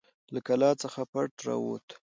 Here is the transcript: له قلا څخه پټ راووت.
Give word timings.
له 0.33 0.39
قلا 0.47 0.71
څخه 0.83 1.01
پټ 1.11 1.31
راووت. 1.45 1.87